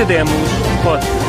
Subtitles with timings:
[0.00, 0.32] Academos
[0.82, 1.20] Podcast.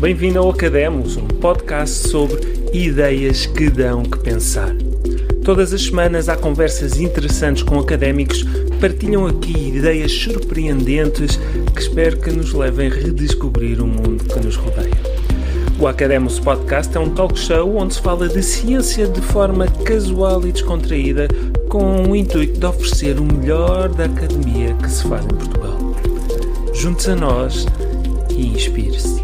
[0.00, 2.40] Bem-vindo ao Academos, um podcast sobre
[2.72, 4.87] ideias que dão que pensar.
[5.48, 11.40] Todas as semanas há conversas interessantes com académicos que partilham aqui ideias surpreendentes
[11.74, 14.92] que espero que nos levem a redescobrir o mundo que nos rodeia.
[15.80, 20.46] O Academos Podcast é um talk show onde se fala de ciência de forma casual
[20.46, 21.28] e descontraída,
[21.70, 25.78] com o intuito de oferecer o melhor da academia que se faz em Portugal.
[26.74, 27.64] Junte-se a nós
[28.36, 29.17] e inspire-se.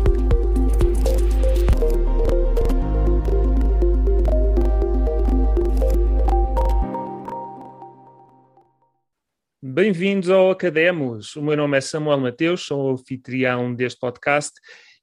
[9.74, 11.34] Bem-vindos ao Academos.
[11.34, 14.52] O meu nome é Samuel Mateus, sou anfitrião deste podcast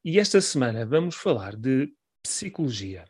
[0.02, 1.90] e esta semana vamos falar de
[2.24, 3.04] psicologia.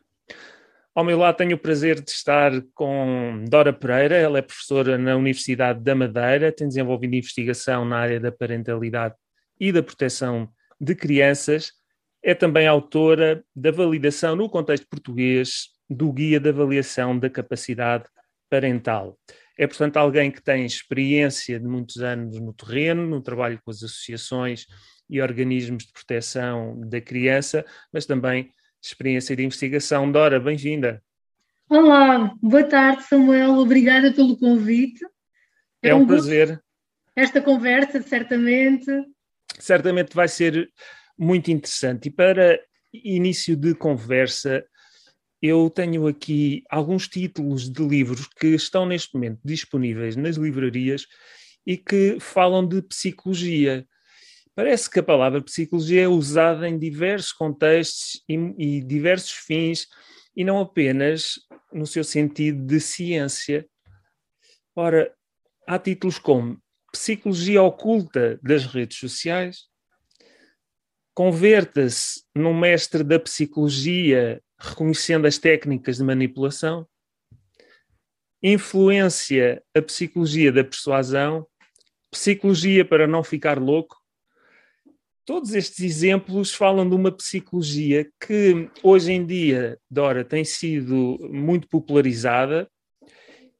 [0.96, 5.16] Ao meu lado tenho o prazer de estar com Dora Pereira, ela é professora na
[5.16, 9.14] Universidade da Madeira, tem desenvolvido investigação na área da parentalidade
[9.60, 10.50] e da proteção
[10.80, 11.74] de crianças,
[12.24, 18.06] é também autora da validação no contexto português do Guia de Avaliação da Capacidade
[18.50, 19.16] Parental.
[19.58, 23.84] É, portanto, alguém que tem experiência de muitos anos no terreno, no trabalho com as
[23.84, 24.66] associações
[25.10, 28.50] e organismos de proteção da criança, mas também
[28.82, 30.12] experiência de investigação.
[30.12, 31.04] Dora, bem-vinda.
[31.70, 33.54] Olá, boa tarde, Samuel.
[33.56, 35.06] Obrigada pelo convite.
[35.82, 36.62] É, é um, um prazer.
[37.16, 38.92] Esta conversa, certamente.
[39.60, 40.70] Certamente vai ser
[41.18, 42.08] muito interessante.
[42.08, 42.60] E para
[42.94, 44.66] início de conversa,
[45.42, 51.08] eu tenho aqui alguns títulos de livros que estão neste momento disponíveis nas livrarias
[51.66, 53.88] e que falam de psicologia.
[54.54, 59.88] Parece que a palavra psicologia é usada em diversos contextos e, e diversos fins
[60.36, 61.40] e não apenas
[61.74, 63.66] no seu sentido de ciência.
[64.76, 65.14] Ora,
[65.68, 66.62] há títulos como
[66.92, 69.72] Psicologia Oculta das Redes Sociais,
[71.14, 76.88] Converta-se num mestre da psicologia reconhecendo as técnicas de manipulação,
[78.42, 81.46] influência a psicologia da persuasão,
[82.12, 83.98] psicologia para não ficar louco.
[85.26, 91.68] Todos estes exemplos falam de uma psicologia que hoje em dia, Dora, tem sido muito
[91.68, 92.70] popularizada,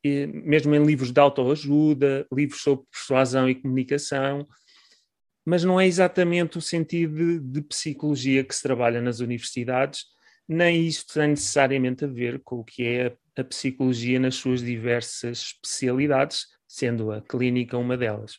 [0.04, 4.48] mesmo em livros de autoajuda, livros sobre persuasão e comunicação,
[5.46, 10.06] mas não é exatamente o sentido de, de psicologia que se trabalha nas universidades
[10.52, 15.42] nem isto tem necessariamente a ver com o que é a, psicologia nas suas diversas
[15.42, 18.38] especialidades, sendo a clínica uma delas.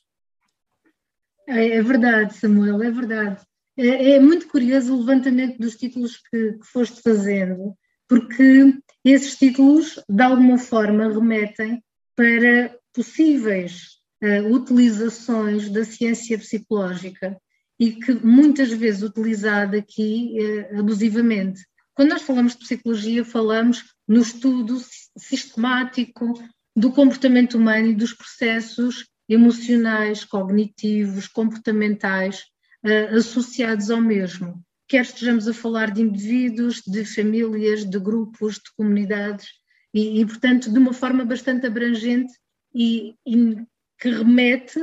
[1.49, 3.43] É, é verdade, Samuel, é verdade.
[3.77, 7.75] É, é, muito curioso o levantamento dos títulos que, que foste fazendo,
[8.07, 11.83] porque esses títulos, de alguma forma, remetem
[12.15, 17.39] para possíveis uh, utilizações da ciência psicológica
[17.81, 21.63] e que muitas vezes utilizada aqui uh, abusivamente.
[21.95, 24.79] Quando nós falamos de psicologia, falamos no estudo
[25.17, 26.35] sistemático
[26.75, 32.45] do comportamento humano e dos processos emocionais, cognitivos, comportamentais
[32.85, 34.65] uh, associados ao mesmo.
[34.89, 39.49] Quer estejamos a falar de indivíduos, de famílias, de grupos, de comunidades,
[39.95, 42.33] e, e portanto, de uma forma bastante abrangente
[42.75, 43.57] e, e
[43.99, 44.81] que remete,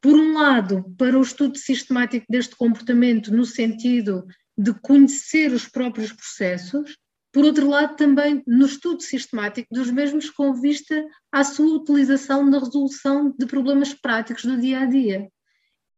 [0.00, 6.12] por um lado, para o estudo sistemático deste comportamento, no sentido de conhecer os próprios
[6.12, 6.96] processos,
[7.32, 12.58] por outro lado, também no estudo sistemático dos mesmos com vista à sua utilização na
[12.58, 15.28] resolução de problemas práticos do dia a dia.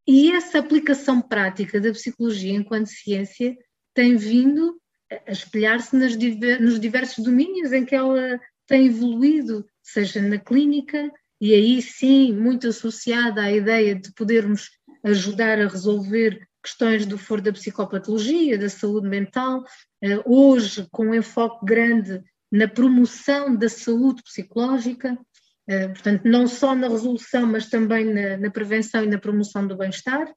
[0.06, 3.56] E essa aplicação prática da psicologia enquanto ciência
[3.94, 4.78] tem vindo
[5.26, 11.80] a espelhar-se nos diversos domínios em que ela tem evoluído, seja na clínica, e aí
[11.80, 14.70] sim muito associada à ideia de podermos
[15.04, 19.64] ajudar a resolver questões do foro da psicopatologia, da saúde mental,
[20.02, 25.18] eh, hoje com um enfoque grande na promoção da saúde psicológica,
[25.66, 29.76] eh, portanto, não só na resolução, mas também na, na prevenção e na promoção do
[29.76, 30.32] bem-estar.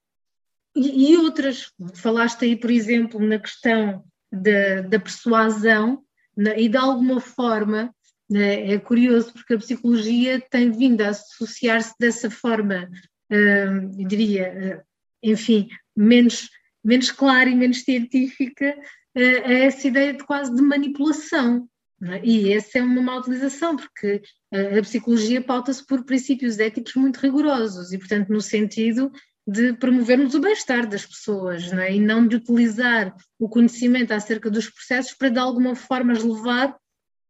[0.76, 6.04] E, e, outras, falaste aí, por exemplo, na questão da, da persuasão,
[6.36, 7.94] na, e de alguma forma
[8.30, 12.90] né, é curioso porque a psicologia tem vindo a associar-se dessa forma,
[13.32, 14.84] uh, eu diria,
[15.22, 16.50] enfim, menos,
[16.84, 18.76] menos clara e menos científica
[19.18, 21.68] uh, a essa ideia de quase de manipulação.
[22.04, 22.22] É?
[22.24, 24.22] E essa é uma má utilização, porque
[24.52, 29.12] a psicologia pauta-se por princípios éticos muito rigorosos e, portanto, no sentido
[29.48, 31.94] de promovermos o bem-estar das pessoas não é?
[31.94, 36.76] e não de utilizar o conhecimento acerca dos processos para de alguma forma as levar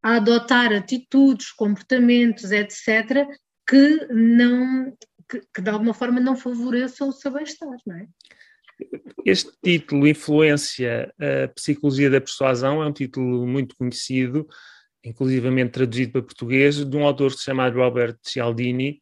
[0.01, 3.27] a adotar atitudes, comportamentos, etc.,
[3.67, 4.95] que não
[5.27, 8.07] que, que de alguma forma não favoreçam o seu bem-estar, não é?
[9.25, 14.47] Este título, Influência, a Psicologia da Persuasão, é um título muito conhecido,
[15.03, 19.01] inclusivamente traduzido para português, de um autor chamado Robert Cialdini,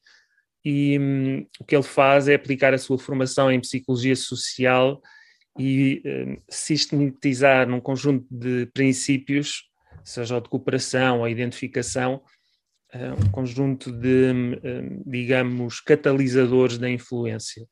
[0.63, 5.01] e hum, o que ele faz é aplicar a sua formação em Psicologia Social
[5.59, 9.69] e hum, sistematizar num conjunto de princípios,
[10.03, 12.23] seja o de cooperação ou identificação,
[12.93, 17.65] uh, um conjunto de, um, digamos, catalisadores da influência.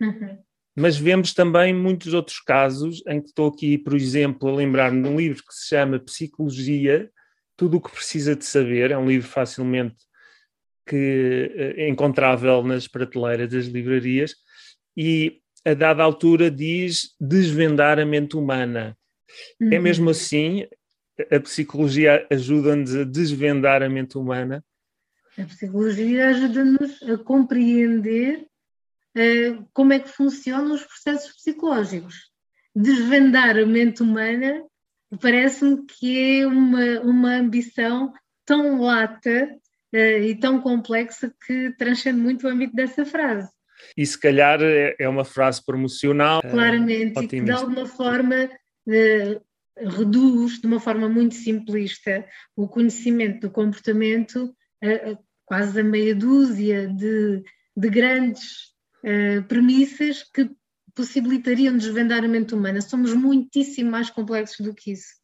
[0.00, 0.38] Uhum.
[0.78, 5.08] Mas vemos também muitos outros casos em que estou aqui, por exemplo, a lembrar-me de
[5.08, 7.10] um livro que se chama Psicologia,
[7.56, 9.96] tudo o que precisa de saber, é um livro facilmente
[10.86, 14.36] que, é encontrável nas prateleiras das livrarias,
[14.96, 18.96] e a dada altura diz desvendar a mente humana.
[19.60, 19.72] É uhum.
[19.72, 20.64] É mesmo assim?
[21.28, 24.64] A psicologia ajuda-nos a desvendar a mente humana?
[25.36, 28.46] A psicologia ajuda-nos a compreender
[29.72, 32.30] como é que funcionam os processos psicológicos.
[32.74, 34.64] Desvendar a mente humana
[35.20, 38.12] parece-me que é uma, uma ambição
[38.44, 39.48] tão lata
[39.94, 43.48] uh, e tão complexa que transcende muito o âmbito dessa frase.
[43.96, 46.42] E se calhar é, é uma frase promocional.
[46.42, 48.50] Claramente, uh, e que de alguma forma
[49.76, 52.26] reduz de uma forma muito simplista
[52.56, 57.42] o conhecimento do comportamento a, a quase a meia dúzia de,
[57.76, 58.72] de grandes
[59.48, 60.50] premissas que
[60.98, 62.80] possibilitariam desvendar a mente humana.
[62.80, 65.14] Somos muitíssimo mais complexos do que isso.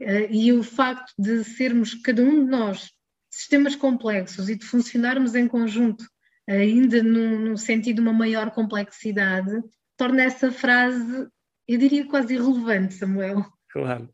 [0.00, 2.90] Uh, e o facto de sermos, cada um de nós,
[3.28, 6.04] sistemas complexos e de funcionarmos em conjunto,
[6.48, 9.52] ainda no sentido de uma maior complexidade,
[9.96, 11.28] torna essa frase,
[11.68, 13.44] eu diria, quase irrelevante, Samuel.
[13.68, 14.08] Claro.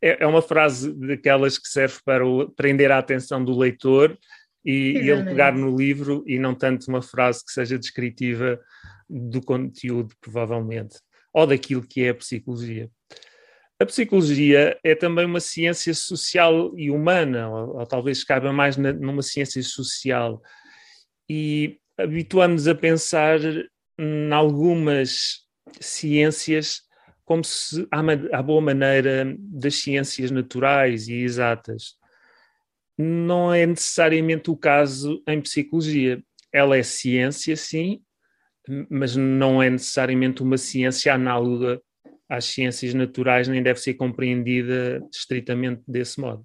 [0.00, 2.24] É, é uma frase daquelas que serve para
[2.54, 4.16] prender a atenção do leitor
[4.66, 8.60] e, e ele pegar no livro e não tanto uma frase que seja descritiva
[9.08, 10.98] do conteúdo, provavelmente,
[11.32, 12.90] ou daquilo que é a psicologia.
[13.78, 18.92] A psicologia é também uma ciência social e humana, ou, ou talvez caiba mais na,
[18.92, 20.42] numa ciência social,
[21.30, 23.38] e habituamos a pensar
[23.98, 25.46] em algumas
[25.80, 26.82] ciências
[27.24, 28.00] como se, à,
[28.38, 31.96] à boa maneira das ciências naturais e exatas.
[32.98, 36.22] Não é necessariamente o caso em psicologia.
[36.52, 38.02] Ela é ciência, sim,
[38.88, 41.80] mas não é necessariamente uma ciência análoga
[42.28, 46.44] às ciências naturais, nem deve ser compreendida estritamente desse modo.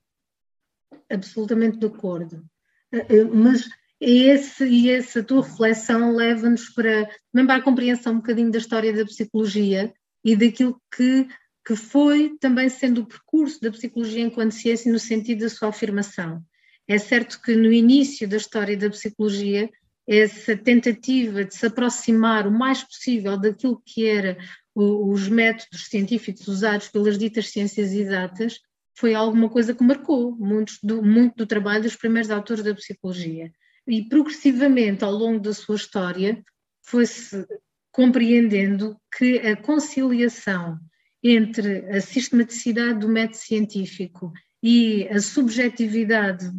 [1.10, 2.44] Absolutamente de acordo.
[2.92, 3.68] Eh, eh, mas
[4.00, 8.94] esse, e essa tua reflexão leva-nos para, também para a compreensão um bocadinho da história
[8.94, 9.94] da psicologia
[10.24, 11.28] e daquilo que,
[11.66, 16.44] que foi também sendo o percurso da psicologia enquanto ciência no sentido da sua afirmação.
[16.88, 19.70] É certo que no início da história da psicologia
[20.08, 24.38] essa tentativa de se aproximar o mais possível daquilo que era
[24.76, 28.60] os métodos científicos usados pelas ditas ciências exatas
[28.98, 33.52] foi alguma coisa que marcou muito do, muito do trabalho dos primeiros autores da psicologia.
[33.88, 36.44] E progressivamente, ao longo da sua história,
[36.84, 37.46] foi-se
[37.92, 40.80] compreendendo que a conciliação
[41.24, 46.52] entre a sistematicidade do método científico e a subjetividade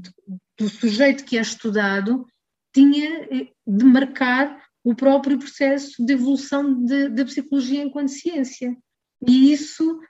[0.58, 2.26] do sujeito que é estudado
[2.72, 8.76] tinha eh, de marcar o próprio processo de evolução da psicologia enquanto ciência.
[9.26, 10.00] E isso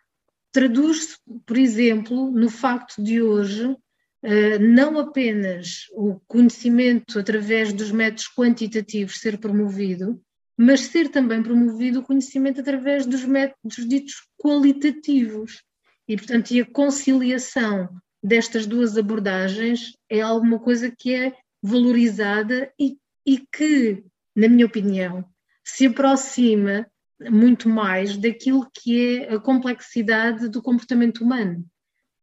[0.50, 3.76] traduz-se, por exemplo, no facto de hoje
[4.22, 10.22] eh, não apenas o conhecimento através dos métodos quantitativos ser promovido,
[10.56, 15.62] mas ser também promovido o conhecimento através dos métodos ditos qualitativos.
[16.08, 17.88] E, portanto, e a conciliação
[18.22, 24.04] destas duas abordagens é alguma coisa que é valorizada e, e que,
[24.36, 25.24] na minha opinião,
[25.64, 26.86] se aproxima
[27.30, 31.64] muito mais daquilo que é a complexidade do comportamento humano.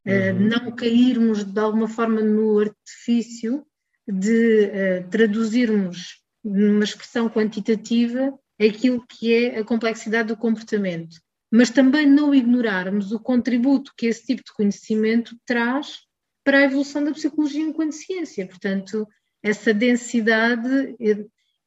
[0.05, 0.37] Eh, uhum.
[0.37, 3.65] Uh, não cairmos de alguma forma no artifício
[4.07, 11.17] de uh, traduzirmos numa expressão quantitativa aquilo que é a complexidade do comportamento,
[11.51, 15.99] mas também não ignorarmos o contributo que esse tipo de conhecimento traz
[16.43, 18.45] para a evolução da psicologia enquanto ciência.
[18.47, 19.07] Portanto,
[19.41, 20.95] essa densidade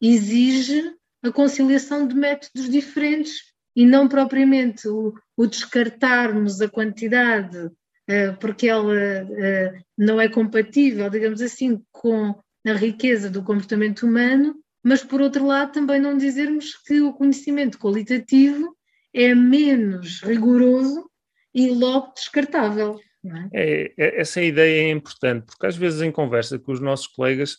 [0.00, 8.37] exige a conciliação de métodos diferentes e não propriamente o, o descartarmos a quantidade uh,
[8.38, 15.03] porque ela uh, não é compatível, digamos assim, com a riqueza do comportamento humano mas
[15.03, 18.77] por outro lado também não dizermos que o conhecimento qualitativo
[19.15, 21.11] é menos rigoroso
[21.55, 22.99] e logo descartável.
[23.25, 23.49] É?
[23.53, 27.59] É, é, essa ideia é importante, porque às vezes em conversa com os nossos colegas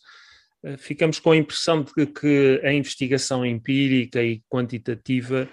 [0.63, 5.47] eh, ficamos com a impressão de que a investigação empírica e quantitativa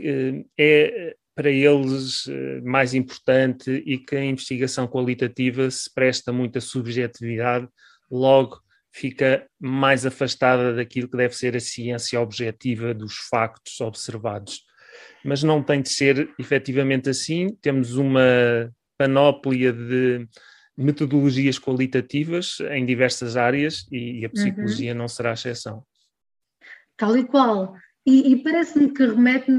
[0.00, 6.60] eh, é para eles eh, mais importante e que a investigação qualitativa se presta muita
[6.60, 7.68] subjetividade,
[8.10, 8.60] logo
[8.92, 14.62] fica mais afastada daquilo que deve ser a ciência objetiva dos factos observados.
[15.24, 17.54] Mas não tem de ser efetivamente assim.
[17.60, 20.26] Temos uma panóplia de
[20.76, 24.98] metodologias qualitativas em diversas áreas e, a psicologia uhum.
[24.98, 25.84] não será a exceção.
[26.96, 27.74] Tal e qual.
[28.06, 29.50] E, e parece-me que remete,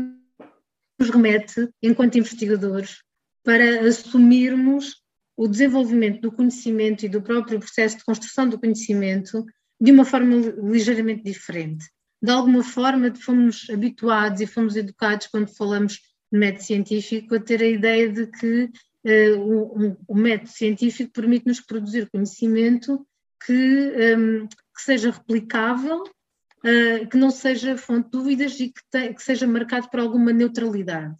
[0.99, 3.01] nos remete, enquanto investigadores,
[3.43, 5.01] para assumirmos
[5.39, 9.45] o desenvolvimento do conhecimento e do próprio processo de construção do conhecimento
[9.79, 11.85] de uma forma ligeiramente diferente.
[12.21, 15.93] De alguma forma, fomos habituados e fomos educados, quando falamos
[16.29, 21.61] de método científico, a ter a ideia de que uh, o, o, método científico permite-nos
[21.61, 23.07] produzir conhecimento
[23.45, 29.13] que, um, que seja replicável, uh, que não seja fonte de dúvidas e que, te,
[29.13, 31.15] que seja marcado por alguma neutralidade.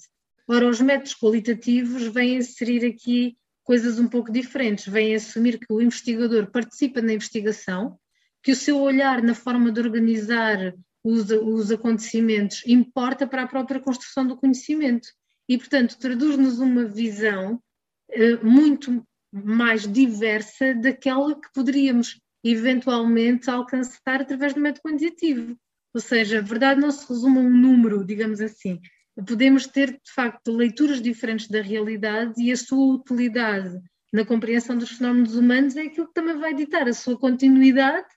[0.45, 3.37] Ora, os métodos qualitativos vêm inserir aqui
[3.69, 4.87] coisas um pouco diferentes.
[4.87, 7.99] Vem assumir que o investigador participa na investigação,
[8.41, 10.73] que o seu olhar na forma de organizar
[11.03, 15.07] os, os acontecimentos importa para a própria construção do conhecimento.
[15.47, 17.61] E, portanto, traduz-nos uma visão
[18.09, 25.55] eh, muito mais diversa daquela que poderíamos eventualmente alcançar através do método quantitativo.
[25.93, 28.79] Ou seja, a verdade não se resume a um número, digamos assim,
[29.25, 33.79] podemos ter, de facto, leituras diferentes da realidade e a sua utilidade
[34.11, 38.07] na compreensão dos fenómenos humanos é aquilo que também vai ditar a sua continuidade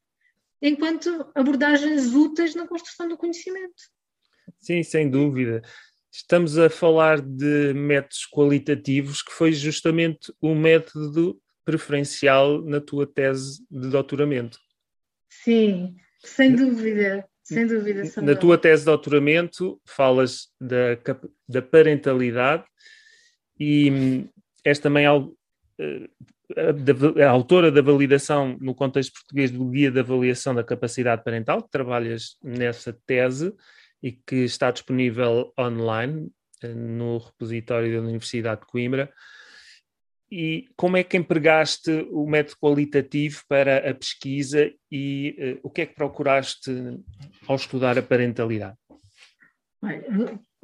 [0.61, 3.82] enquanto abordagens úteis na construção do conhecimento.
[4.61, 5.61] Sim, sem dúvida.
[6.11, 13.64] Estamos a falar de métodos qualitativos, que foi justamente o método preferencial na tua tese
[13.71, 14.59] de doutoramento.
[15.28, 17.26] Sim, sem dúvida.
[17.54, 18.02] Sem dúvida.
[18.23, 20.99] Na tua tese de doutoramento falas da,
[21.49, 22.64] da parentalidade
[23.59, 24.28] e hum,
[24.64, 25.37] és também algo,
[25.78, 26.09] eh,
[26.56, 31.62] a, a, autora da validação no contexto português do Guia de Avaliação da Capacidade Parental,
[31.62, 33.52] que trabalhas nessa tese
[34.02, 36.30] e que está disponível online
[36.62, 39.12] eh, no repositório da Universidade de Coimbra
[40.33, 45.83] e como é que empregaste o método qualitativo para a pesquisa e uh, o que
[45.83, 46.71] é que procuraste
[47.47, 48.75] ao estudar a parentalidade?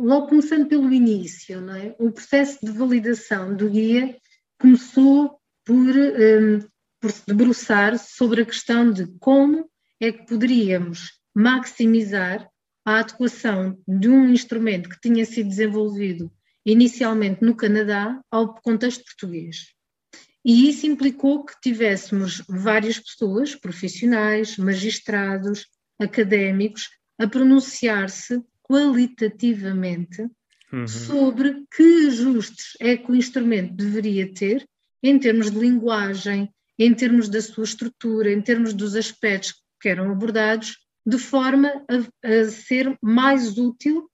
[0.00, 1.94] Logo começando pelo início, não é?
[1.98, 4.16] o processo de validação do guia
[4.58, 6.58] começou por, um, ehm,
[6.98, 9.68] por se debruçar sobre a questão de como
[10.00, 12.48] é que poderíamos maximizar
[12.86, 16.32] a adequação de um instrumento que tinha sido desenvolvido
[16.70, 19.74] inicialmente no Canadá, ao contexto português.
[20.44, 25.66] E isso implicou que tivéssemos várias pessoas, profissionais, magistrados,
[25.98, 30.22] académicos, a pronunciar-se qualitativamente
[30.72, 30.86] uhum.
[30.86, 34.66] sobre que ajustes é que o instrumento deveria ter
[35.02, 40.10] em termos de linguagem, em termos da sua estrutura, em termos dos aspectos que eram
[40.10, 44.08] abordados, de forma a, a ser mais útil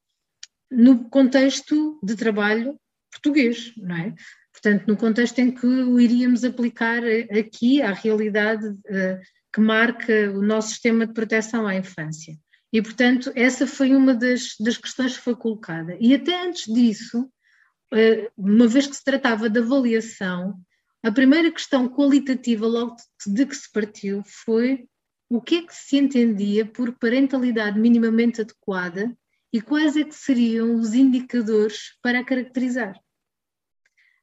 [0.70, 2.78] no contexto de trabalho
[3.10, 4.14] português, não é?
[4.52, 7.02] Portanto, no contexto em que o iríamos aplicar
[7.36, 9.20] aqui à realidade uh,
[9.52, 12.36] que marca o nosso sistema de proteção à infância.
[12.72, 15.96] E, portanto, essa foi uma das, das questões que foi colocada.
[16.00, 20.54] E até antes disso, uh, uma vez que se tratava de avaliação,
[21.02, 24.86] a primeira questão qualitativa logo de que se partiu foi
[25.28, 29.14] o que é que se entendia por parentalidade minimamente adequada
[29.54, 33.00] e quais é que seriam os indicadores para a caracterizar.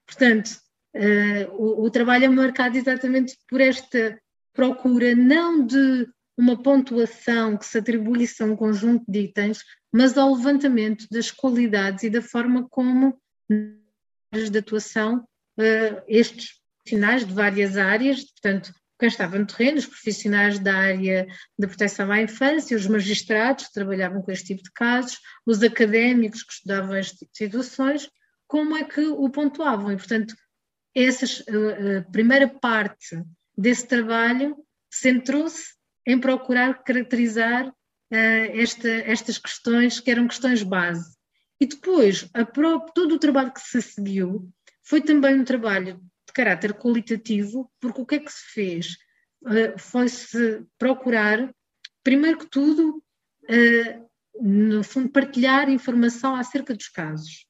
[0.06, 0.60] Portanto,
[0.94, 4.22] uh, o, o, trabalho é marcado exatamente por esta
[4.52, 6.06] procura não de
[6.38, 12.04] uma pontuação que se atribuísse a um conjunto de itens, mas ao levantamento das qualidades
[12.04, 13.18] e da forma como,
[13.50, 15.20] nas de atuação,
[15.58, 21.28] uh, estes profissionais de várias áreas, portanto, quem estava no terreno, os profissionais da área
[21.58, 26.44] da proteção à infância, os magistrados que trabalhavam com este tipo de casos, os académicos
[26.44, 28.08] que estudavam este tipo de situações,
[28.46, 29.92] como é que o pontuavam.
[29.92, 30.36] E, portanto,
[30.94, 33.24] essa a primeira parte
[33.58, 34.56] desse trabalho
[34.88, 35.74] centrou-se
[36.06, 37.74] em procurar caracterizar uh,
[38.12, 41.18] esta, estas questões que eram questões base.
[41.60, 42.30] E depois,
[42.94, 44.48] todo o trabalho que se seguiu
[44.84, 46.00] foi também um trabalho
[46.32, 48.98] de caráter qualitativo, porque o que é que se fez?
[49.44, 51.54] Uh, Foi-se procurar
[52.04, 53.04] primeiro que tudo,
[53.44, 54.10] uh,
[54.42, 57.46] no fundo, partilhar informação acerca dos casos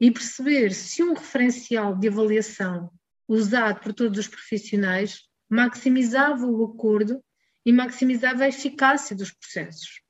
[0.00, 2.90] e perceber se um referencial de avaliação
[3.28, 7.22] usado por todos os profissionais maximizava o acordo
[7.64, 10.00] e maximizava a eficácia dos processos.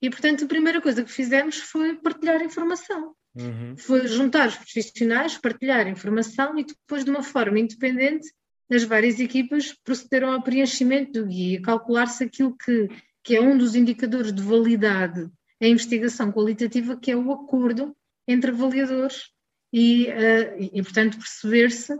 [0.00, 3.14] E, portanto, a primeira coisa que fizemos foi partilhar informação.
[3.34, 3.76] Uhum.
[3.76, 8.28] Foi juntar os profissionais, partilhar informação e depois, de uma forma independente,
[8.70, 12.88] as várias equipas procederam ao preenchimento do guia, calcular-se aquilo que,
[13.22, 17.94] que é um dos indicadores de validade da investigação qualitativa, que é o acordo
[18.26, 19.30] entre avaliadores
[19.72, 21.94] e, uh, e portanto, perceber-se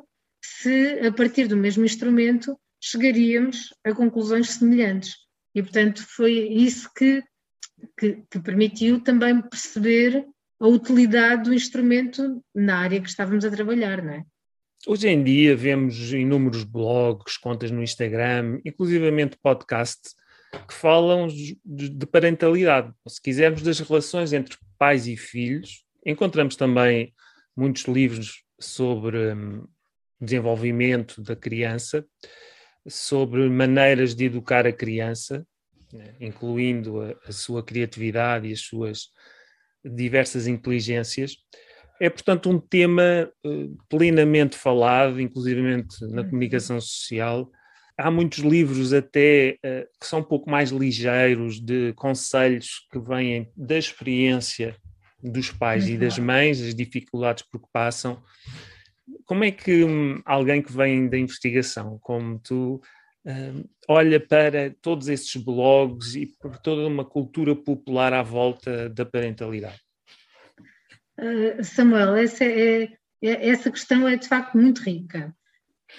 [0.44, 5.14] se, a partir do mesmo instrumento, chegaríamos a conclusões semelhantes.
[5.54, 7.22] E, portanto, foi isso que,
[7.98, 10.26] que, que permitiu também perceber
[10.62, 14.24] a utilidade do instrumento na área que estávamos a trabalhar, não é?
[14.86, 20.14] Hoje em dia vemos inúmeros blogs, contas no Instagram, inclusivamente podcasts,
[20.68, 21.26] que falam
[21.64, 22.92] de parentalidade.
[23.08, 25.84] Se quisermos, das relações entre pais e filhos.
[26.06, 27.12] Encontramos também
[27.56, 29.66] muitos livros sobre hum,
[30.20, 32.06] desenvolvimento da criança,
[32.88, 35.44] sobre maneiras de educar a criança,
[35.92, 39.08] né, incluindo a, a sua criatividade e as suas
[39.84, 41.36] diversas inteligências.
[42.00, 46.30] É, portanto, um tema uh, plenamente falado, inclusivamente na uhum.
[46.30, 47.50] comunicação social.
[47.96, 53.48] Há muitos livros até uh, que são um pouco mais ligeiros, de conselhos que vêm
[53.56, 54.76] da experiência
[55.22, 56.24] dos pais e das uhum.
[56.24, 58.20] mães, as dificuldades por que passam.
[59.24, 62.80] Como é que um, alguém que vem da investigação, como tu,
[63.88, 69.80] olha para todos esses blogs e por toda uma cultura popular à volta da parentalidade?
[71.18, 72.84] Uh, Samuel, essa, é,
[73.22, 75.34] é, essa questão é de facto muito rica,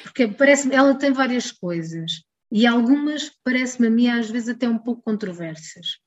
[0.04, 4.78] porque parece ela tem várias coisas e algumas, parece-me a mim, às vezes até um
[4.78, 6.00] pouco controversas.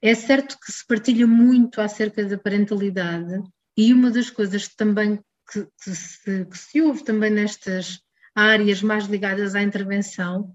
[0.00, 3.42] É certo que se partilha muito acerca da parentalidade
[3.76, 5.20] e uma das coisas também
[5.50, 8.00] que, que, se, que se ouve também nestas
[8.38, 10.54] áreas mais ligadas à intervenção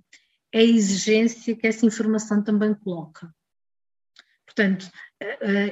[0.51, 3.33] é a exigência que essa informação também coloca.
[4.45, 4.89] Portanto,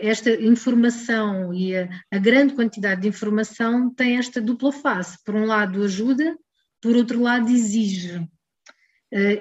[0.02, 5.24] esta informação e a, grande quantidade de informação tem esta dupla face.
[5.24, 6.36] Por um lado, ajuda,
[6.82, 8.28] por outro lado, exige.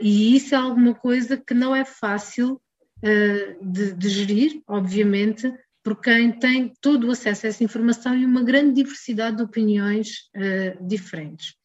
[0.00, 2.60] E isso é alguma coisa que não é fácil
[3.62, 5.50] de, de gerir, obviamente,
[5.82, 10.28] por quem tem todo o acesso a essa informação e uma grande diversidade de opiniões
[10.86, 11.59] diferentes.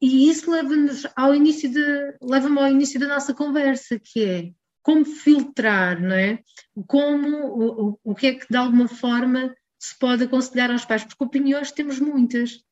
[0.00, 4.50] E isso leva-nos ao início de, leva-me ao início da nossa conversa, que é
[4.82, 6.40] como filtrar, não é?
[6.86, 11.24] Como, o, o que é que de alguma forma se pode aconselhar aos pais, porque
[11.24, 12.62] opiniões temos muitas.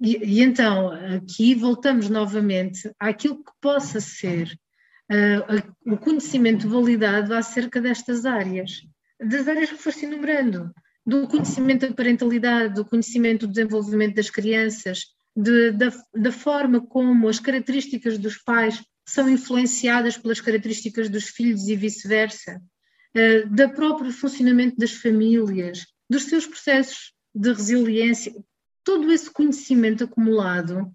[0.00, 4.56] E, e então, aqui voltamos novamente àquilo que possa ser
[5.10, 8.82] uh, o conhecimento validado acerca destas áreas,
[9.20, 10.72] das áreas que foste enumerando,
[11.04, 15.06] do conhecimento da parentalidade, do conhecimento do desenvolvimento das crianças,
[15.40, 21.68] de, da, da forma como as características dos pais são influenciadas pelas características dos filhos
[21.68, 22.60] e vice-versa,
[23.14, 28.34] uh, do próprio funcionamento das famílias, dos seus processos de resiliência,
[28.82, 30.90] todo esse conhecimento acumulado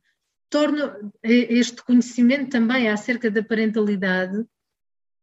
[0.49, 4.45] torna este conhecimento também acerca da parentalidade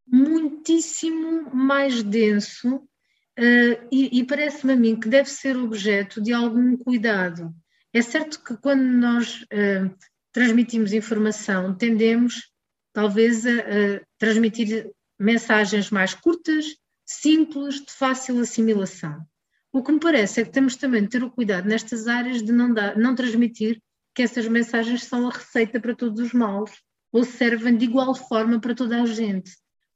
[0.07, 6.77] muitíssimo mais denso uh, e, e parece-me a mim que deve ser objeto de algum
[6.77, 7.55] cuidado.
[7.93, 9.95] É certo que quando nós uh,
[10.33, 12.51] transmitimos informação, tendemos
[12.93, 19.25] talvez a, a, transmitir mensagens mais curtas, simples, de fácil assimilação.
[19.73, 22.53] O que me parece é que temos também de ter o cuidado nestas áreas de
[22.53, 23.81] não, dar, não transmitir
[24.15, 26.71] que essas mensagens são a receita para todos os maus
[27.13, 29.53] ou servem de igual forma para toda a gente.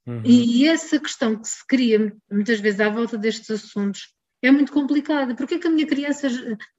[0.07, 0.23] Uhum.
[0.25, 4.14] E essa questão que se cria muitas vezes à volta destes assuntos
[4.47, 5.35] é muito complicada.
[5.35, 6.29] Porque é que a minha criança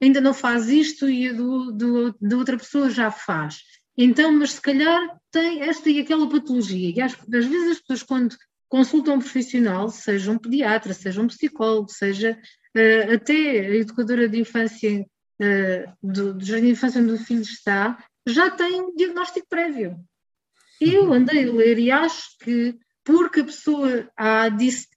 [0.01, 3.57] ainda não faz isto e a do, do, da outra pessoa já faz?
[3.97, 6.93] Então, mas se calhar tem esta e aquela patologia.
[6.95, 8.35] E acho que às vezes as pessoas, quando
[8.69, 12.37] consultam um profissional, seja um pediatra, seja um psicólogo, seja
[12.77, 17.41] uh, até a educadora de infância, uh, do, do jardim de infância onde o filho
[17.41, 19.97] está, já tem um diagnóstico prévio.
[20.79, 24.87] Eu andei a ler e acho que, porque a pessoa ah, disse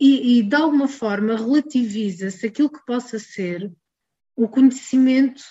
[0.00, 3.72] e, e de alguma forma relativiza-se aquilo que possa ser
[4.36, 5.42] o conhecimento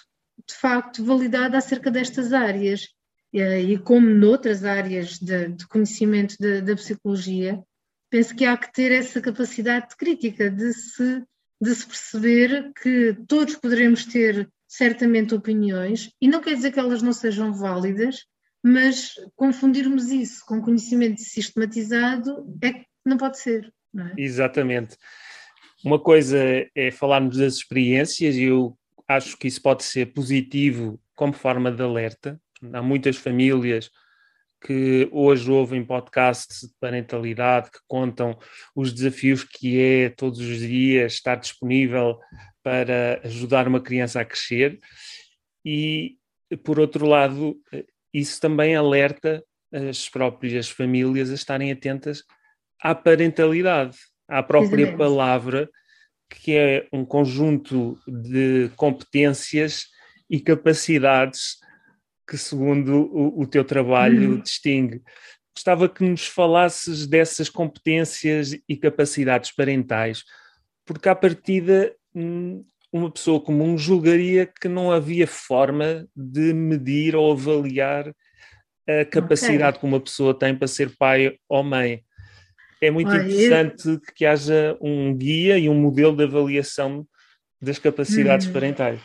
[0.48, 2.90] de facto validado acerca destas áreas.
[3.32, 7.64] E como noutras áreas de, de conhecimento da psicologia,
[8.10, 11.24] penso que há que ter essa capacidade de crítica, de se,
[11.60, 17.02] de se perceber que todos poderemos ter certamente opiniões, e não quer dizer que elas
[17.02, 18.26] não sejam válidas,
[18.62, 23.74] mas confundirmos isso com conhecimento sistematizado é, não pode ser.
[23.98, 24.22] É?
[24.22, 24.98] Exatamente.
[25.84, 26.38] Uma coisa
[26.76, 28.78] é falarmos das experiências, e eu
[29.08, 32.40] acho que isso pode ser positivo como forma de alerta.
[32.72, 33.90] Há muitas famílias
[34.66, 38.38] que hoje ouvem podcasts de parentalidade que contam
[38.74, 42.18] os desafios que é todos os dias estar disponível
[42.64, 44.80] para ajudar uma criança a crescer.
[45.66, 46.16] E,
[46.64, 47.58] por outro lado,
[48.14, 52.24] isso também alerta as próprias famílias a estarem atentas
[52.82, 54.98] à parentalidade, à própria Exatamente.
[54.98, 55.70] palavra,
[56.30, 59.88] que é um conjunto de competências
[60.30, 61.58] e capacidades
[62.28, 64.42] que, segundo o, o teu trabalho, uhum.
[64.42, 65.02] distingue.
[65.56, 70.24] Gostava que nos falasses dessas competências e capacidades parentais,
[70.86, 77.32] porque à partida hum, uma pessoa comum julgaria que não havia forma de medir ou
[77.32, 78.14] avaliar
[78.88, 79.80] a capacidade okay.
[79.80, 82.04] que uma pessoa tem para ser pai ou mãe.
[82.84, 84.02] É muito Olha, interessante eu...
[84.14, 87.08] que haja um guia e um modelo de avaliação
[87.62, 88.52] das capacidades hum.
[88.52, 89.00] parentais.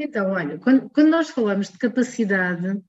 [0.00, 2.80] Então, olha, quando, quando nós falamos de capacidade,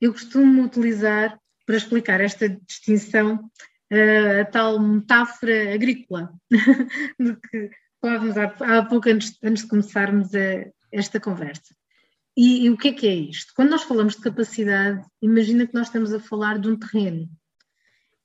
[0.00, 3.34] eu costumo utilizar, para explicar esta distinção,
[3.92, 6.32] uh, a tal metáfora agrícola,
[7.20, 11.74] do que falávamos há, há pouco antes, antes de começarmos a, esta conversa.
[12.34, 13.52] E, e, o que é que é isto?
[13.54, 17.28] Quando nós falamos de capacidade, imagina que nós estamos a falar de um terreno.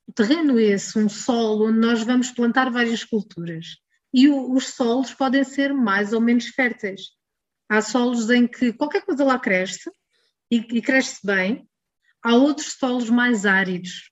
[0.07, 3.77] O terreno esse, um solo, onde nós vamos plantar várias culturas.
[4.13, 7.01] E o, os solos podem ser mais ou menos férteis.
[7.69, 9.89] Há solos em que qualquer coisa lá cresce
[10.51, 11.67] e, e cresce bem.
[12.21, 14.11] Há outros solos mais áridos,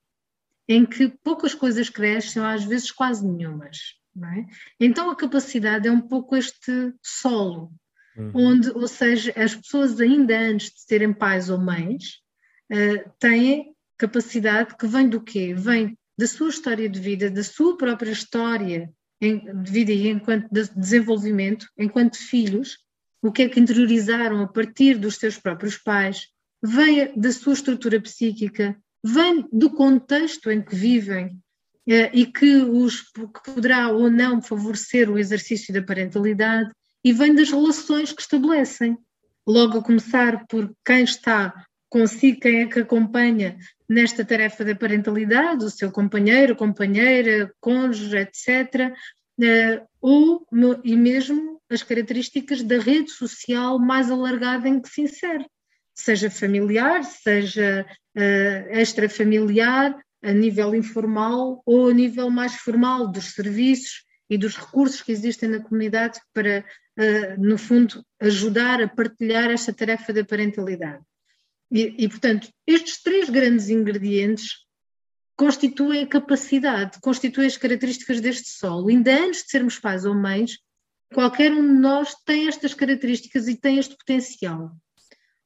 [0.67, 3.77] em que poucas coisas crescem, às vezes quase nenhumas.
[4.17, 4.45] É?
[4.79, 7.71] Então a capacidade é um pouco este solo,
[8.17, 8.31] uhum.
[8.35, 12.21] onde, ou seja, as pessoas ainda antes de serem pais ou mães
[12.69, 15.53] uh, têm capacidade que vem do quê?
[15.53, 20.67] Vem da sua história de vida, da sua própria história de vida e enquanto de
[20.75, 22.79] desenvolvimento, enquanto filhos,
[23.21, 26.29] o que é que interiorizaram a partir dos seus próprios pais,
[26.63, 31.39] vem da sua estrutura psíquica, vem do contexto em que vivem
[31.87, 36.71] eh, e que, os, que poderá ou não favorecer o exercício da parentalidade
[37.03, 38.97] e vem das relações que estabelecem.
[39.45, 41.53] Logo a começar por quem está
[41.91, 48.93] consigo, quem é que acompanha nesta tarefa da parentalidade, o seu companheiro, companheira, cônjuge, etc.,
[49.37, 50.47] uh, ou
[50.83, 55.45] e mesmo as características da rede social mais alargada em que se insere,
[55.93, 57.85] seja familiar, seja
[58.17, 65.01] uh, extrafamiliar, a nível informal ou a nível mais formal dos serviços e dos recursos
[65.01, 66.63] que existem na comunidade para,
[66.97, 71.03] uh, no fundo, ajudar a partilhar esta tarefa da parentalidade.
[71.71, 74.65] E, e, portanto, estes três grandes ingredientes
[75.35, 78.89] constituem a capacidade, constituem as características deste solo.
[78.89, 80.57] Ainda antes de sermos pais ou mães,
[81.13, 84.71] Qualquer um de nós tem estas características e tem este potencial.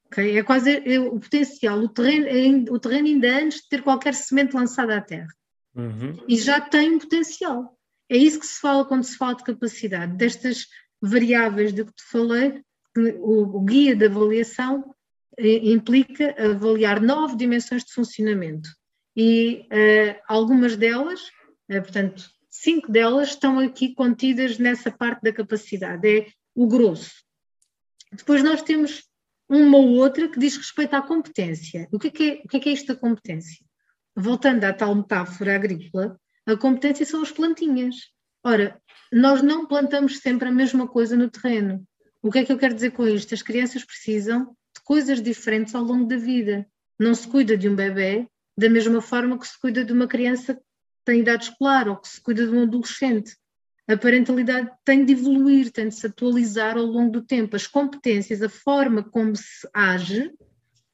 [0.05, 0.37] Okay?
[0.37, 4.13] É quase é, o potencial, o terreno, é, o terreno ainda antes de ter qualquer
[4.13, 5.27] semente lançada à terra.
[5.75, 6.13] Uhum.
[6.27, 7.75] E já tem um potencial.
[8.07, 10.67] É isso que se fala quando se fala de capacidade, destas
[11.01, 12.61] variáveis de que te falei,
[12.95, 14.95] o, o guia de avaliação
[15.39, 18.69] implica avaliar nove dimensões de funcionamento.
[19.15, 21.21] E uh, algumas delas,
[21.69, 27.11] uh, portanto, cinco delas estão aqui contidas nessa parte da capacidade, é o grosso.
[28.11, 29.03] Depois nós temos
[29.49, 31.87] uma ou outra que diz respeito à competência.
[31.91, 33.63] O que é, que é, o que é, que é isto da competência?
[34.15, 37.95] Voltando à tal metáfora agrícola, a competência são as plantinhas.
[38.43, 41.85] Ora, nós não plantamos sempre a mesma coisa no terreno.
[42.21, 43.33] O que é que eu quero dizer com isto?
[43.33, 46.65] As crianças precisam coisas diferentes ao longo da vida.
[46.97, 48.25] Não se cuida de um bebê
[48.57, 50.57] da mesma forma que se cuida de uma criança
[51.03, 53.35] tem idade escolar ou que se cuida de um adolescente.
[53.87, 57.55] A parentalidade tem de evoluir, tem de se atualizar ao longo do tempo.
[57.55, 60.31] As competências, a forma como se age,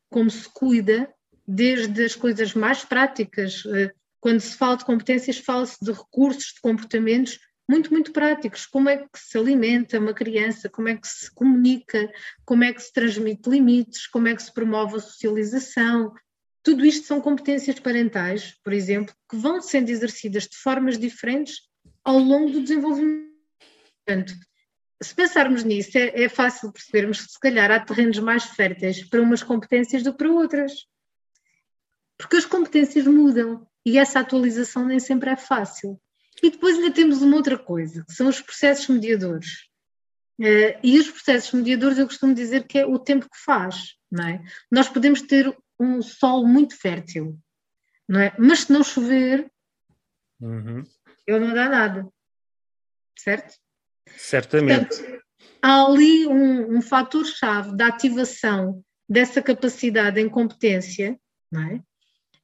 [0.09, 1.09] como se cuida,
[1.47, 3.63] desde as coisas mais práticas.
[3.65, 7.39] Eh, quando se fala de competências, fala-se de recursos, de comportamentos
[7.71, 8.65] muito, muito práticos.
[8.65, 12.11] Como é que se alimenta uma criança, como é que se comunica,
[12.45, 16.13] como é que se transmite limites, como é que se promove a socialização,
[16.61, 21.61] tudo isto são competências parentais, por exemplo, que vão sendo exercidas de formas diferentes
[22.03, 23.31] ao longo do desenvolvimento.
[24.05, 24.33] Portanto,
[25.01, 29.21] se pensarmos nisso, é, é fácil percebermos que se calhar há terrenos mais férteis para
[29.21, 30.73] umas competências do que para outras.
[32.17, 35.99] Porque as competências mudam e essa atualização nem sempre é fácil.
[36.41, 39.69] E depois ainda temos uma outra coisa, que são os processos mediadores.
[40.39, 43.95] Uh, e os processos mediadores eu costumo dizer que é o tempo que faz.
[44.11, 44.43] Não é?
[44.69, 47.39] Nós podemos ter um solo muito fértil,
[48.07, 48.33] não é?
[48.37, 49.51] Mas se não chover,
[50.39, 50.83] uhum.
[51.25, 52.07] ele não dá nada.
[53.17, 53.55] Certo?
[54.17, 54.97] Certamente.
[54.97, 55.23] Portanto,
[55.61, 61.19] há ali um, um fator-chave da ativação dessa capacidade em competência,
[61.53, 61.81] é?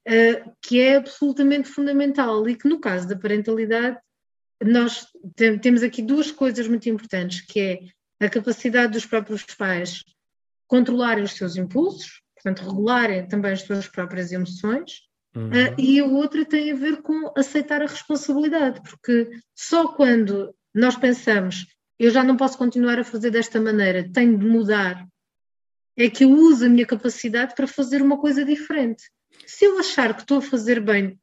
[0.08, 3.98] Uh, que é absolutamente fundamental e que no caso da parentalidade
[4.64, 7.60] nós te temos aqui duas coisas muito importantes, que
[8.20, 10.04] é a capacidade dos próprios pais
[10.68, 15.02] controlarem os seus impulsos, portanto regularem também as suas próprias emoções,
[15.36, 15.50] uhum.
[15.50, 20.96] uh, e a outra tem a ver com aceitar a responsabilidade, porque só quando nós
[20.96, 21.68] pensamos
[22.00, 25.06] eu já não posso continuar a fazer desta maneira, tenho de mudar,
[25.96, 29.04] é que eu uso a minha capacidade para fazer uma coisa diferente.
[29.46, 31.20] Se eu achar que estou a fazer bem,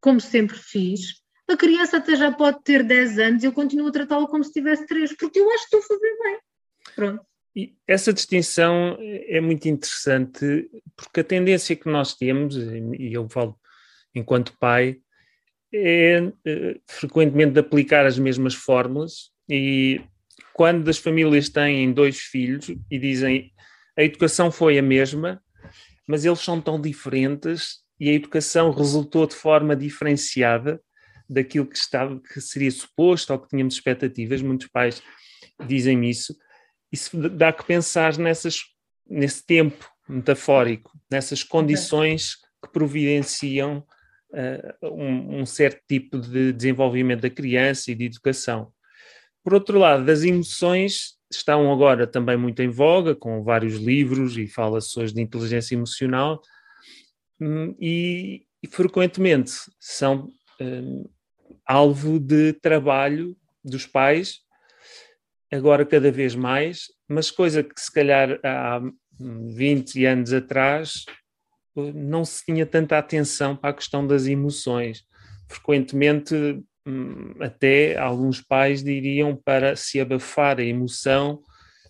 [0.00, 3.92] como sempre fiz, a criança até já pode ter 10 anos e eu continuo a
[3.92, 6.38] tratá-la como se tivesse 3, porque eu acho que estou a fazer bem.
[6.94, 7.26] Pronto.
[7.54, 13.58] E essa distinção é muito interessante, porque a tendência que nós temos, e eu falo
[14.14, 15.00] enquanto pai,
[15.72, 20.00] é eh, frequentemente de aplicar as mesmas fórmulas e
[20.52, 23.52] quando as famílias têm dois filhos e dizem
[23.96, 25.42] a educação foi a mesma,
[26.06, 30.80] mas eles são tão diferentes e a educação resultou de forma diferenciada
[31.28, 35.02] daquilo que estava que seria suposto ou que tínhamos expectativas, muitos pais
[35.66, 36.36] dizem isso.
[36.92, 38.60] Isso dá que pensar nessas
[39.08, 43.84] nesse tempo metafórico, nessas condições que providenciam
[44.30, 48.72] uh, um, um certo tipo de desenvolvimento da criança e de educação.
[49.44, 54.46] Por outro lado, as emoções estão agora também muito em voga, com vários livros e
[54.46, 56.40] fala-se hoje de inteligência emocional,
[57.40, 61.04] hum, e, e frequentemente são um,
[61.66, 64.40] alvo de trabalho dos pais,
[65.52, 68.80] agora cada vez mais, mas coisa que se calhar há
[69.18, 71.04] 20 anos atrás
[71.94, 75.04] não se tinha tanta atenção para a questão das emoções.
[75.48, 81.42] Frequentemente Hum, até alguns pais diriam para se abafar a emoção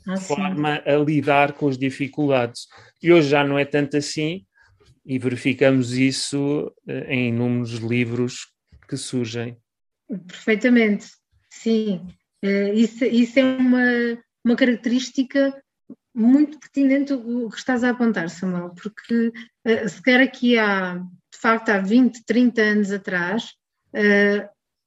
[0.06, 2.66] ah, de forma a lidar com as dificuldades.
[3.02, 4.46] E hoje já não é tanto assim,
[5.04, 8.48] e verificamos isso eh, em inúmeros livros
[8.88, 9.59] que surgem.
[10.26, 11.06] Perfeitamente,
[11.50, 12.00] sim.
[12.42, 15.62] Eh, isso, isso é uma, uma característica
[16.14, 19.30] muito pertinente o que estás a apontar, Samuel, porque
[19.64, 23.52] eh, se quer aqui há, de facto, há 20, 30 anos atrás,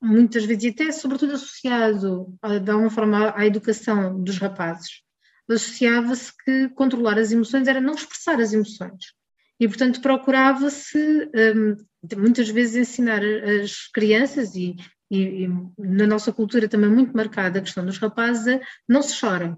[0.01, 2.33] muitas vezes, e até sobretudo associado
[2.63, 5.01] de alguma forma à educação dos rapazes,
[5.49, 9.13] associava-se que controlar as emoções era não expressar as emoções.
[9.59, 11.75] E, portanto, procurava-se um,
[12.17, 14.75] muitas vezes ensinar as crianças, e,
[15.11, 19.15] e, e, na nossa cultura também muito marcada a questão dos rapazes, a não se
[19.15, 19.57] chorem.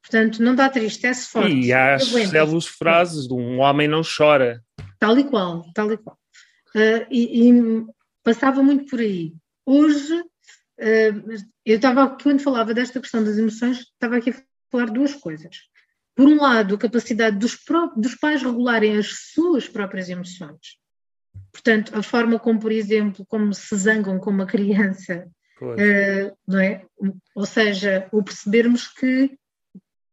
[0.00, 1.52] Portanto, não dá tristece forte.
[1.52, 4.62] E há as células frases de um homem não chora.
[4.98, 6.16] Tal e qual, tal e qual.
[6.74, 7.86] Uh, e, e,
[8.22, 9.34] passava muito por aí.
[9.70, 10.24] Hoje,
[10.78, 11.12] eh,
[11.62, 15.56] eu estava, quando falava desta questão das emoções, estava aqui a falar duas coisas.
[16.16, 17.58] Por um lado, a capacidade dos,
[17.94, 20.78] dos pais regularem as suas próprias emoções.
[21.52, 25.28] Portanto, a forma como, por exemplo, como se zangam com uma criança,
[25.60, 26.86] uh, não é?
[27.34, 29.36] Ou seja, o percebermos que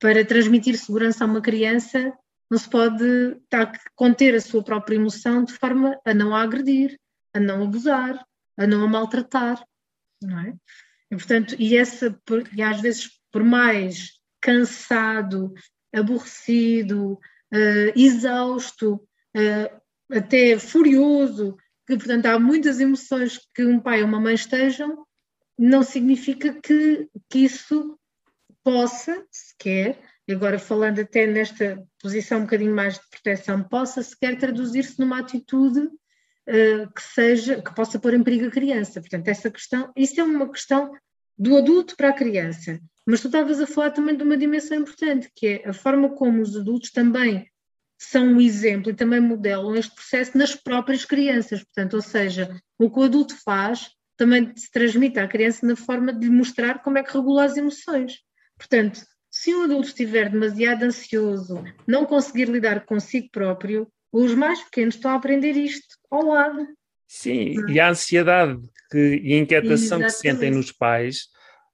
[0.01, 2.13] para transmitir segurança a uma criança
[2.51, 3.05] não se pode
[3.43, 6.99] estar, conter a sua própria emoção de forma a não a agredir,
[7.33, 8.21] a não abusar,
[8.57, 9.63] a não a maltratar,
[10.21, 10.53] não é?
[11.11, 12.17] E, portanto, e, essa,
[12.55, 15.53] e às vezes, por mais cansado,
[15.93, 17.13] aborrecido,
[17.53, 18.95] uh, exausto,
[19.35, 25.05] uh, até furioso, que, portanto, há muitas emoções que um pai ou uma mãe estejam,
[25.57, 27.97] não significa que, que isso
[28.63, 34.99] possa, sequer, agora falando até nesta posição um bocadinho mais de proteção, possa sequer traduzir-se
[34.99, 35.87] numa atitude
[36.47, 38.99] uh, que seja, que possa pôr em perigo a criança.
[38.99, 40.91] Portanto, essa questão, isso é uma questão
[41.37, 42.79] do adulto para a criança.
[43.05, 46.41] Mas tu estavas a falar também de uma dimensão importante, que é a forma como
[46.41, 47.47] os adultos também
[47.97, 51.63] são um exemplo e também modelam este processo nas próprias crianças.
[51.63, 56.13] Portanto, ou seja, o que o adulto faz também se transmite à criança na forma
[56.13, 58.19] de lhe mostrar como é que regula as emoções.
[58.57, 63.91] Portanto, se um adulto estiver demasiado ansioso, não conseguir lidar consigo próprio,
[64.23, 66.67] os mais pequenos estão a aprender isto ao lado.
[67.07, 70.13] Sim, e a ansiedade que, e a inquietação Exatamente.
[70.13, 71.27] que sentem nos pais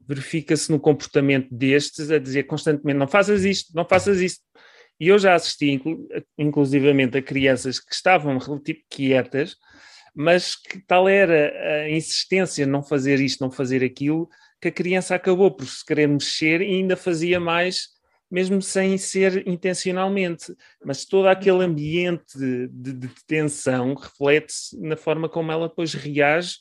[0.07, 4.43] verifica-se no comportamento destes a dizer constantemente não faças isto, não faças isto.
[4.99, 5.81] E eu já assisti,
[6.37, 9.55] inclusivamente, a crianças que estavam relativamente quietas,
[10.13, 15.15] mas que tal era a insistência não fazer isto, não fazer aquilo, que a criança
[15.15, 17.87] acabou por se querer mexer e ainda fazia mais
[18.31, 25.51] mesmo sem ser intencionalmente, mas todo aquele ambiente de, de, tensão reflete-se na forma como
[25.51, 26.59] ela depois reage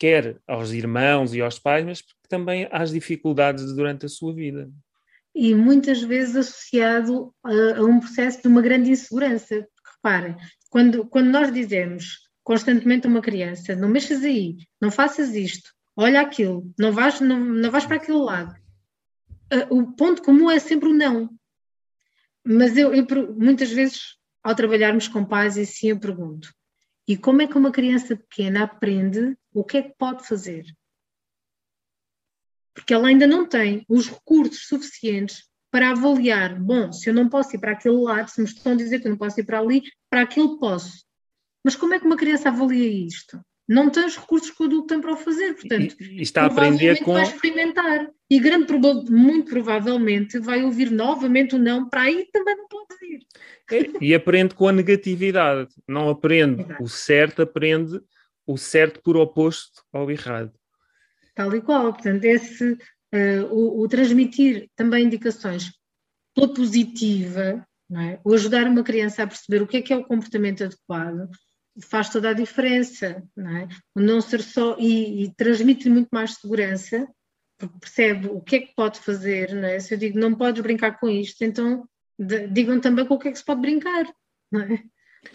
[0.00, 4.70] quer aos irmãos e aos pais, mas também às dificuldades durante a sua vida.
[5.34, 9.56] E muitas vezes associado a, a um processo de uma grande insegurança.
[9.56, 10.36] Porque, reparem,
[10.70, 16.20] quando, quando nós dizemos constantemente a uma criança: não mexas aí, não faças isto, olha
[16.20, 18.54] aquilo, não vais, não, não vais para aquele lado.
[19.70, 21.28] O ponto comum é sempre o não.
[22.44, 26.52] Mas eu, eu muitas vezes, ao trabalharmos com pais, e sim eu pergunto:
[27.06, 30.64] e como é que uma criança pequena aprende o que é que pode fazer?
[32.72, 37.54] Porque ela ainda não tem os recursos suficientes para avaliar, bom, se eu não posso
[37.54, 39.60] ir para aquele lado, se me estão a dizer que eu não posso ir para
[39.60, 41.04] ali, para aquele posso.
[41.64, 43.40] Mas como é que uma criança avalia isto?
[43.70, 46.46] Não tem os recursos que o adulto tem para o fazer, portanto, e, está a
[46.46, 47.12] aprender com...
[47.12, 48.10] vai experimentar.
[48.28, 48.66] E grande,
[49.08, 53.20] muito provavelmente vai ouvir novamente o não, para aí também não pode ir.
[53.70, 56.82] É, e aprende com a negatividade, não aprende Exato.
[56.82, 58.00] o certo, aprende
[58.44, 60.52] o certo por oposto ao errado.
[61.36, 65.70] Tal e qual, portanto, esse, uh, o, o, transmitir também indicações
[66.34, 67.64] pela positiva,
[67.96, 68.18] é?
[68.24, 71.30] o ajudar uma criança a perceber o que é que é o comportamento adequado,
[71.82, 73.68] faz toda a diferença, não é?
[73.94, 77.08] Não ser só, e, e transmite muito mais segurança,
[77.58, 79.78] porque percebe o que é que pode fazer, não é?
[79.78, 81.86] Se eu digo não podes brincar com isto, então
[82.50, 84.06] digam também com o que é que se pode brincar,
[84.50, 84.82] não é?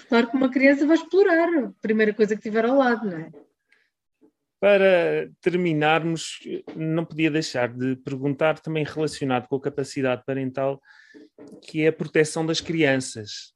[0.10, 3.32] Claro que uma criança vai explorar a primeira coisa que tiver ao lado, não é?
[4.60, 6.39] Para terminarmos,
[6.76, 10.82] não podia deixar de perguntar também relacionado com a capacidade parental,
[11.62, 13.55] que é a proteção das crianças.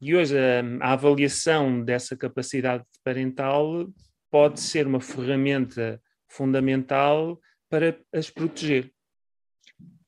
[0.00, 3.88] E hoje a, a avaliação dessa capacidade parental
[4.30, 8.90] pode ser uma ferramenta fundamental para as proteger.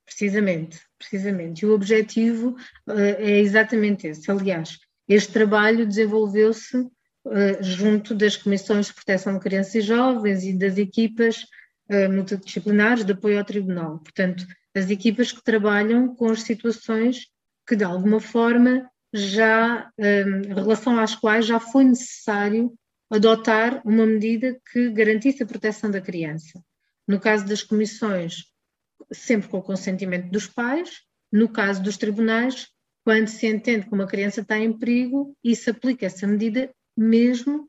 [0.04, 1.62] Precisamente, precisamente.
[1.62, 2.56] E o objetivo
[2.88, 4.30] uh, é exatamente esse.
[4.30, 10.52] Aliás, este trabalho desenvolveu-se uh, junto das comissões de proteção de crianças e jovens e
[10.52, 11.44] das equipas
[11.90, 13.98] uh, multidisciplinares de apoio ao tribunal.
[14.00, 17.26] Portanto, as equipas que trabalham com as situações
[17.66, 22.72] que, de alguma forma, já, em relação às quais já foi necessário
[23.10, 26.62] adotar uma medida que garantisse a proteção da criança.
[27.06, 28.44] No caso das comissões,
[29.12, 31.00] sempre com o consentimento dos pais,
[31.32, 32.68] no caso dos tribunais,
[33.04, 37.68] quando se entende que uma criança está em perigo e se aplica essa medida mesmo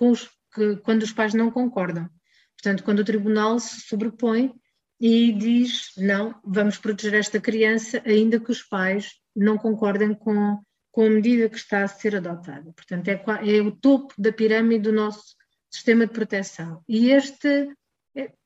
[0.00, 2.08] os, que, quando os pais não concordam.
[2.56, 4.52] Portanto, quando o tribunal se sobrepõe
[5.00, 10.58] e diz não, vamos proteger esta criança, ainda que os pais não concordem com,
[10.90, 12.72] com a medida que está a ser adotada.
[12.72, 13.22] Portanto, é,
[13.56, 15.36] é o topo da pirâmide do nosso
[15.70, 16.82] sistema de proteção.
[16.88, 17.70] E este,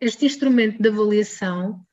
[0.00, 1.84] este instrumento de avaliação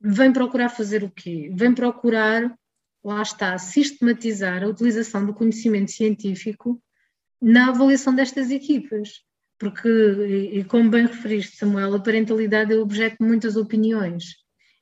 [0.00, 1.50] vem procurar fazer o quê?
[1.54, 2.54] Vem procurar,
[3.02, 6.80] lá está, sistematizar a utilização do conhecimento científico
[7.40, 9.22] na avaliação destas equipas.
[9.58, 14.36] Porque, e, como bem referiste, Samuel, a parentalidade é objeto de muitas opiniões.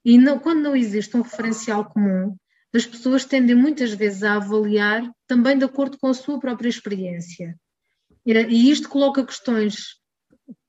[0.04, 2.36] E não, quando não existe um referencial comum,
[2.76, 7.58] as pessoas tendem muitas vezes a avaliar também de acordo com a sua própria experiência.
[8.24, 9.96] E isto coloca questões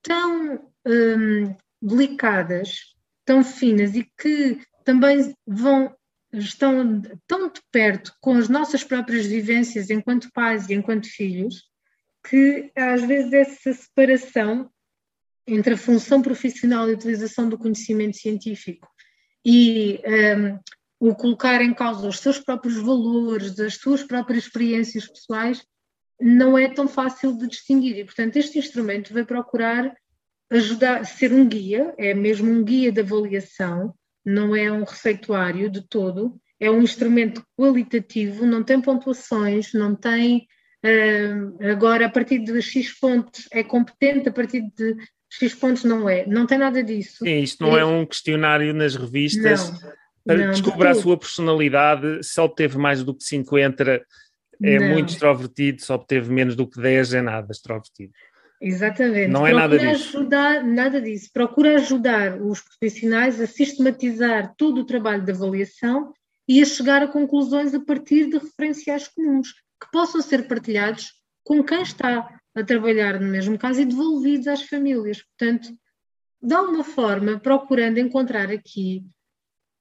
[0.02, 2.94] tão hum, delicadas,
[3.24, 5.94] tão finas e que também vão
[6.32, 11.64] estão tão de perto com as nossas próprias vivências enquanto pais e enquanto filhos,
[12.28, 14.70] que às vezes essa separação
[15.46, 18.86] entre a função profissional e a utilização do conhecimento científico
[19.44, 20.58] e um,
[21.00, 25.64] o colocar em causa os seus próprios valores, as suas próprias experiências pessoais,
[26.20, 27.96] não é tão fácil de distinguir.
[27.98, 29.94] E, portanto, este instrumento vai procurar
[30.50, 35.86] ajudar, ser um guia, é mesmo um guia de avaliação, não é um receituário de
[35.86, 40.46] todo, é um instrumento qualitativo, não tem pontuações, não tem.
[40.84, 44.96] Uh, agora, a partir de X pontos é competente, a partir de
[45.30, 46.26] X pontos não é.
[46.26, 47.24] Não tem nada disso.
[47.24, 49.70] Sim, isto não é, é um questionário nas revistas.
[49.70, 54.02] Não não, descobrir a sua personalidade, se obteve mais do que 50
[54.62, 54.88] é não.
[54.88, 58.12] muito extrovertido, se obteve menos do que 10 é nada extrovertido.
[58.60, 59.28] Exatamente.
[59.28, 60.18] Não é Procura nada disso.
[60.18, 61.30] Ajudar, nada disso.
[61.32, 66.12] Procura ajudar os profissionais a sistematizar todo o trabalho de avaliação
[66.48, 71.12] e a chegar a conclusões a partir de referenciais comuns que possam ser partilhados
[71.44, 75.22] com quem está a trabalhar no mesmo caso e devolvidos às famílias.
[75.22, 75.68] Portanto,
[76.42, 79.04] de alguma forma, procurando encontrar aqui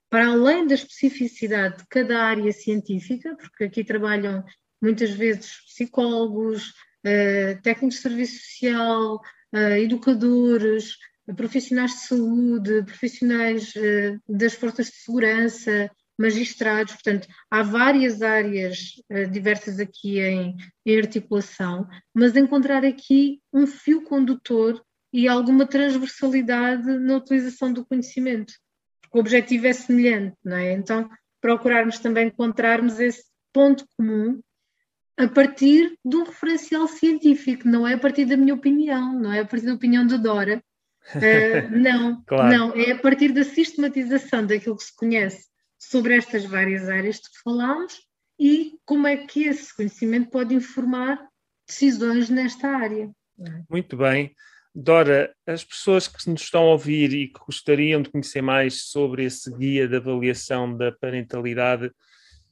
[0.10, 4.44] para além da especificidade de cada área científica, porque aqui trabalham
[4.82, 9.16] muitas vezes psicólogos, uh, técnicos de serviço social,
[9.54, 10.98] uh, educadores,
[11.36, 18.94] profissionais de saúde, profissionais uh, das forças de segurança, magistrados, portanto, há várias áreas
[19.32, 24.84] diversas aqui em, em articulação, mas encontrar aqui um fio condutor
[25.14, 28.52] e alguma transversalidade na utilização do conhecimento.
[29.18, 30.74] O objetivo é semelhante, não é?
[30.74, 31.10] Então,
[31.42, 34.40] procurarmos também encontrarmos esse ponto comum
[35.18, 39.40] a partir de um referencial científico, não é a partir da minha opinião, não é
[39.40, 40.64] a partir da opinião de Dora.
[41.16, 42.56] Uh, não, claro.
[42.56, 45.48] não, é a partir da sistematização daquilo que se conhece
[45.80, 48.00] sobre estas várias áreas de que falámos
[48.40, 51.28] e como é que esse conhecimento pode informar
[51.68, 53.10] decisões nesta área.
[53.68, 54.36] Muito bem.
[54.80, 59.24] Dora, as pessoas que nos estão a ouvir e que gostariam de conhecer mais sobre
[59.24, 61.92] esse guia de avaliação da parentalidade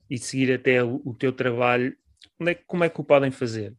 [0.10, 1.96] e seguir até o, teu trabalho,
[2.42, 3.76] é, como é que o podem fazer?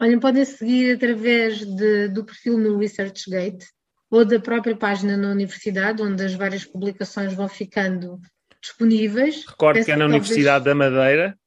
[0.00, 3.66] Olha, podem seguir através de, do perfil no ResearchGate
[4.10, 8.18] ou da própria página na universidade, onde as várias publicações vão ficando
[8.62, 9.44] disponíveis.
[9.46, 10.22] Recordo que é na talvez...
[10.22, 11.38] Universidade da Madeira.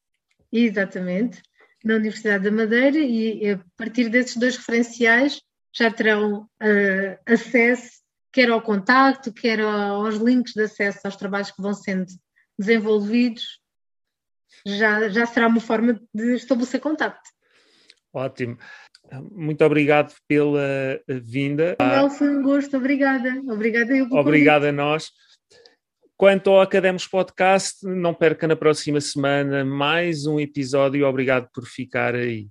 [0.53, 1.41] Exatamente,
[1.83, 5.41] na Universidade da Madeira, e a partir desses dois referenciais
[5.73, 8.01] já terão uh, acesso
[8.31, 12.05] quer ao contacto, quer aos links de acesso aos trabalhos que vão sendo
[12.57, 13.59] desenvolvidos.
[14.65, 17.29] Já, já será uma forma de estabelecer contacto.
[18.13, 18.57] Ótimo.
[19.31, 21.75] Muito obrigado pela vinda.
[21.79, 23.41] Não, foi um gosto, obrigada.
[23.47, 25.11] Obrigada eu Obrigado a nós.
[26.15, 31.07] Quanto ao Academos Podcast, não perca na próxima semana mais um episódio.
[31.07, 32.47] Obrigado por ficar aí.